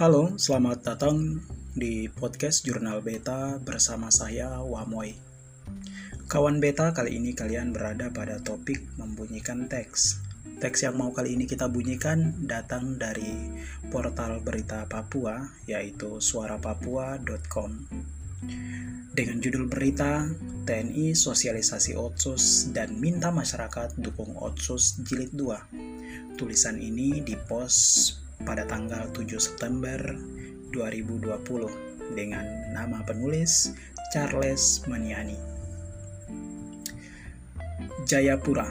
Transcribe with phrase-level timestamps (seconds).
[0.00, 1.44] Halo, selamat datang
[1.76, 5.12] di podcast Jurnal Beta bersama saya Wamoy.
[6.24, 10.24] Kawan Beta, kali ini kalian berada pada topik membunyikan teks.
[10.56, 13.52] Teks yang mau kali ini kita bunyikan datang dari
[13.92, 15.36] portal berita Papua,
[15.68, 17.70] yaitu suarapapua.com.
[19.12, 20.24] Dengan judul berita,
[20.64, 26.40] TNI sosialisasi Otsus dan minta masyarakat dukung Otsus jilid 2.
[26.40, 29.98] Tulisan ini dipost pada tanggal 7 September
[30.72, 32.44] 2020 dengan
[32.74, 33.74] nama penulis
[34.10, 35.38] Charles Maniani.
[38.06, 38.66] Jayapura,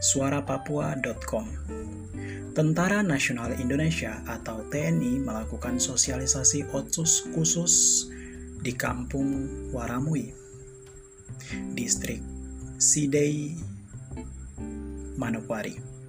[0.00, 1.46] suarapapua.com
[2.52, 8.06] Tentara Nasional Indonesia atau TNI melakukan sosialisasi otsus khusus
[8.60, 10.36] di kampung Waramui,
[11.72, 12.20] distrik
[12.76, 13.56] Sidei,
[15.16, 16.01] Manokwari.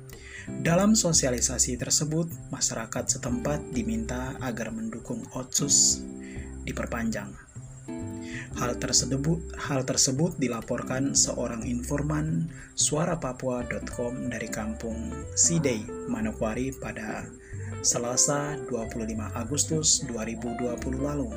[0.44, 6.04] Dalam sosialisasi tersebut, masyarakat setempat diminta agar mendukung Otsus
[6.68, 7.32] diperpanjang.
[8.60, 17.24] Hal tersebut, hal tersebut dilaporkan seorang informan suarapapua.com dari kampung Sidei, Manokwari pada
[17.80, 20.60] Selasa 25 Agustus 2020
[21.00, 21.32] lalu.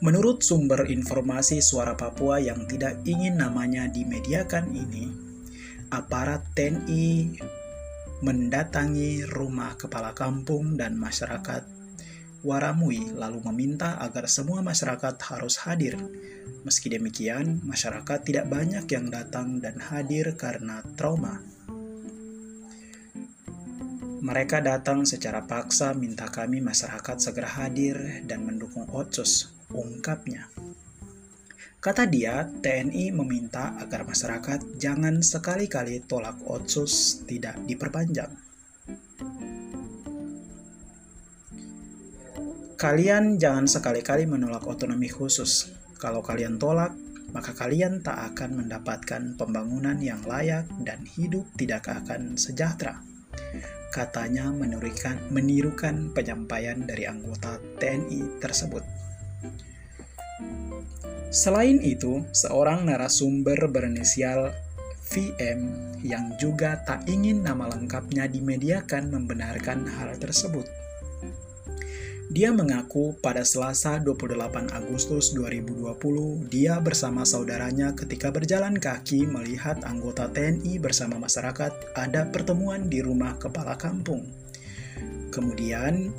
[0.00, 5.29] Menurut sumber informasi Suara Papua yang tidak ingin namanya dimediakan ini,
[5.90, 7.38] aparat TNI
[8.22, 11.80] mendatangi rumah kepala kampung dan masyarakat
[12.40, 16.00] Waramui lalu meminta agar semua masyarakat harus hadir.
[16.64, 21.44] Meski demikian, masyarakat tidak banyak yang datang dan hadir karena trauma.
[24.20, 30.48] Mereka datang secara paksa minta kami masyarakat segera hadir dan mendukung Otsus, ungkapnya.
[31.80, 38.28] Kata dia, TNI meminta agar masyarakat jangan sekali-kali tolak otsus tidak diperpanjang.
[42.76, 45.72] Kalian jangan sekali-kali menolak otonomi khusus.
[45.96, 46.92] Kalau kalian tolak,
[47.32, 53.00] maka kalian tak akan mendapatkan pembangunan yang layak dan hidup tidak akan sejahtera.
[53.88, 58.99] Katanya menirukan, penyampaian dari anggota TNI tersebut.
[61.30, 64.50] Selain itu, seorang narasumber berinisial
[65.14, 70.66] VM yang juga tak ingin nama lengkapnya dimediakan membenarkan hal tersebut.
[72.30, 80.30] Dia mengaku pada Selasa 28 Agustus 2020 dia bersama saudaranya ketika berjalan kaki melihat anggota
[80.30, 84.30] TNI bersama masyarakat ada pertemuan di rumah kepala kampung.
[85.30, 86.10] Kemudian,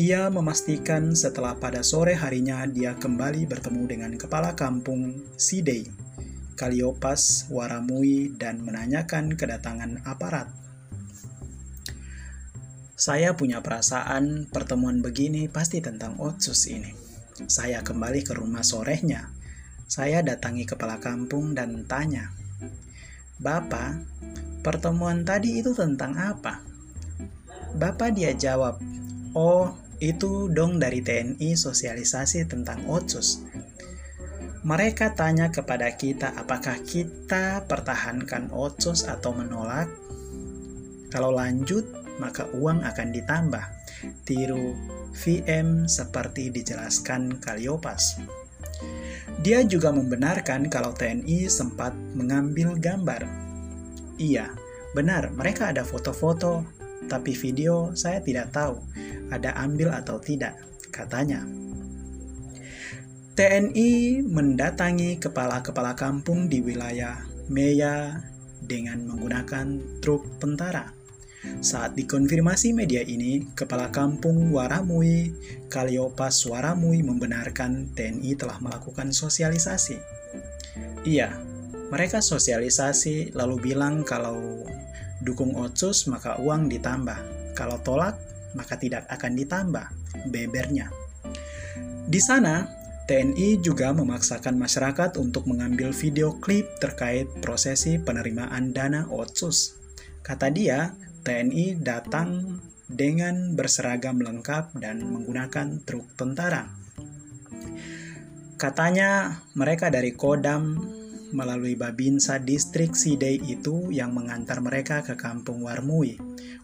[0.00, 5.84] ia memastikan setelah pada sore harinya dia kembali bertemu dengan kepala kampung Sidei,
[6.56, 10.48] Kaliopas, Waramui, dan menanyakan kedatangan aparat.
[12.96, 16.96] Saya punya perasaan pertemuan begini pasti tentang Otsus ini.
[17.44, 19.28] Saya kembali ke rumah sorenya.
[19.84, 22.32] Saya datangi kepala kampung dan tanya,
[23.36, 24.00] Bapak,
[24.64, 26.64] pertemuan tadi itu tentang apa?
[27.76, 28.80] Bapak dia jawab,
[29.30, 33.44] Oh, itu dong dari TNI sosialisasi tentang otsus.
[34.64, 39.88] Mereka tanya kepada kita apakah kita pertahankan otsus atau menolak.
[41.12, 41.84] Kalau lanjut,
[42.20, 43.64] maka uang akan ditambah.
[44.24, 44.76] Tiru
[45.12, 48.20] VM seperti dijelaskan Kaliopas.
[49.40, 53.24] Dia juga membenarkan kalau TNI sempat mengambil gambar.
[54.20, 54.52] Iya,
[54.92, 56.64] benar, mereka ada foto-foto,
[57.08, 58.76] tapi video saya tidak tahu
[59.30, 60.58] ada ambil atau tidak,
[60.90, 61.46] katanya.
[63.38, 68.20] TNI mendatangi kepala-kepala kampung di wilayah Meya
[68.60, 70.92] dengan menggunakan truk tentara.
[71.64, 75.32] Saat dikonfirmasi media ini, Kepala Kampung Waramui,
[75.72, 79.96] Kaliopas Waramui membenarkan TNI telah melakukan sosialisasi.
[81.08, 81.32] Iya,
[81.88, 84.36] mereka sosialisasi lalu bilang kalau
[85.24, 87.18] dukung Otsus maka uang ditambah.
[87.56, 88.20] Kalau tolak
[88.54, 89.86] maka tidak akan ditambah
[90.30, 90.90] bebernya.
[92.10, 92.66] Di sana,
[93.10, 99.74] TNI juga memaksakan masyarakat untuk mengambil video klip terkait prosesi penerimaan dana Otsus.
[100.22, 100.94] Kata dia,
[101.26, 106.70] TNI datang dengan berseragam lengkap dan menggunakan truk tentara.
[108.58, 110.78] Katanya mereka dari Kodam
[111.30, 116.18] melalui Babinsa distrik Sidei itu yang mengantar mereka ke kampung Warmui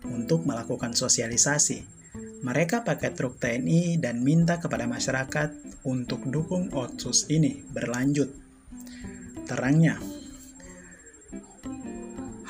[0.06, 1.86] untuk melakukan sosialisasi.
[2.44, 8.30] Mereka pakai truk TNI dan minta kepada masyarakat untuk dukung Otsus ini berlanjut.
[9.46, 9.98] Terangnya,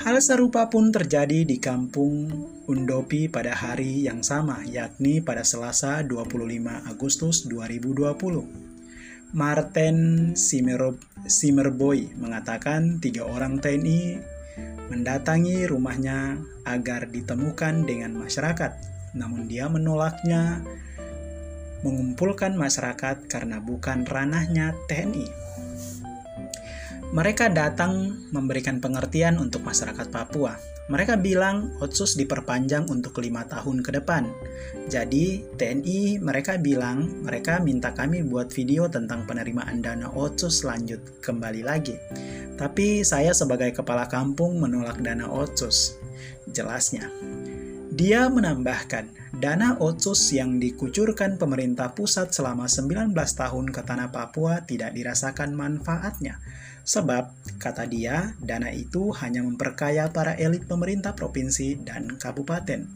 [0.06, 2.30] Hal serupa pun terjadi di kampung
[2.70, 8.65] Undopi pada hari yang sama, yakni pada Selasa 25 Agustus 2020.
[9.36, 10.32] Martin
[11.28, 14.16] Simerboy mengatakan tiga orang TNI
[14.88, 18.72] mendatangi rumahnya agar ditemukan dengan masyarakat,
[19.12, 20.64] namun dia menolaknya
[21.84, 25.28] mengumpulkan masyarakat karena bukan ranahnya TNI.
[27.16, 30.52] Mereka datang memberikan pengertian untuk masyarakat Papua.
[30.92, 34.28] Mereka bilang Otsus diperpanjang untuk lima tahun ke depan.
[34.92, 41.64] Jadi TNI mereka bilang mereka minta kami buat video tentang penerimaan dana Otsus lanjut kembali
[41.64, 41.96] lagi.
[42.60, 45.96] Tapi saya sebagai kepala kampung menolak dana Otsus.
[46.52, 47.08] Jelasnya,
[47.96, 49.08] dia menambahkan,
[49.40, 56.36] dana otsus yang dikucurkan pemerintah pusat selama 19 tahun ke tanah Papua tidak dirasakan manfaatnya.
[56.86, 62.86] Sebab, kata dia, dana itu hanya memperkaya para elit pemerintah provinsi dan kabupaten.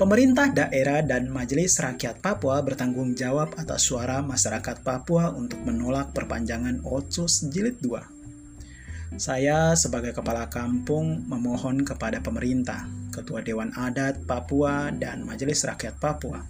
[0.00, 6.80] Pemerintah daerah dan Majelis Rakyat Papua bertanggung jawab atas suara masyarakat Papua untuk menolak perpanjangan
[6.82, 9.20] Otsus Jilid 2.
[9.20, 16.42] Saya sebagai kepala kampung memohon kepada pemerintah, Ketua Dewan Adat Papua, dan Majelis Rakyat Papua,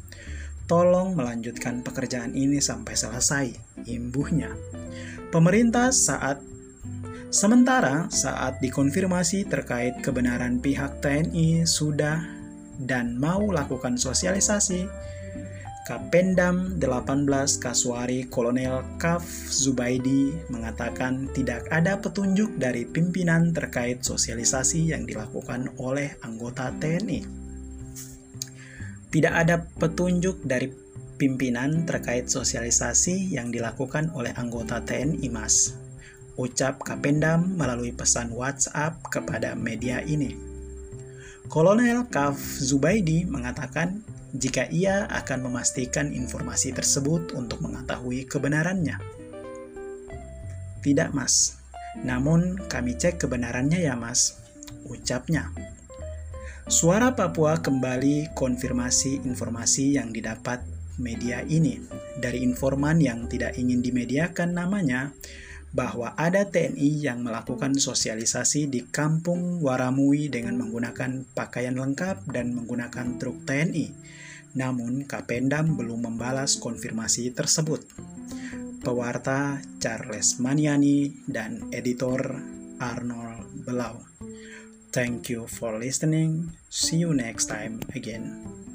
[0.64, 3.46] tolong melanjutkan pekerjaan ini sampai selesai,
[3.88, 4.52] imbuhnya.
[5.28, 6.40] Pemerintah saat
[7.34, 12.22] Sementara saat dikonfirmasi terkait kebenaran pihak TNI sudah
[12.78, 14.86] dan mau lakukan sosialisasi,
[15.84, 17.26] Kapendam 18
[17.60, 26.14] Kaswari Kolonel Kaf Zubaidi mengatakan tidak ada petunjuk dari pimpinan terkait sosialisasi yang dilakukan oleh
[26.22, 27.43] anggota TNI.
[29.14, 30.66] Tidak ada petunjuk dari
[31.14, 35.78] pimpinan terkait sosialisasi yang dilakukan oleh anggota TNI Mas.
[36.34, 40.34] Ucap Kapendam melalui pesan WhatsApp kepada media ini.
[41.46, 44.02] Kolonel Kaf Zubaidi mengatakan
[44.34, 48.98] jika ia akan memastikan informasi tersebut untuk mengetahui kebenarannya.
[50.82, 51.62] Tidak, Mas.
[52.02, 54.42] Namun, kami cek kebenarannya ya, Mas.
[54.90, 55.54] Ucapnya.
[56.64, 60.64] Suara Papua kembali konfirmasi informasi yang didapat
[60.96, 61.76] media ini
[62.16, 65.12] dari informan yang tidak ingin dimediakan namanya
[65.76, 73.20] bahwa ada TNI yang melakukan sosialisasi di kampung Waramui dengan menggunakan pakaian lengkap dan menggunakan
[73.20, 73.86] truk TNI
[74.54, 77.82] namun Kapendam belum membalas konfirmasi tersebut.
[78.80, 82.38] Pewarta Charles Maniani dan editor
[82.78, 83.98] Arnold Belau.
[84.94, 86.52] Thank you for listening.
[86.70, 88.73] See you next time again.